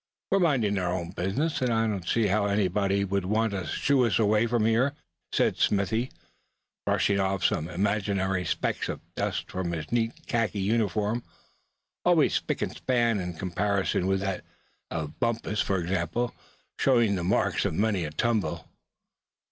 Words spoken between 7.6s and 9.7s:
imaginary specks of dust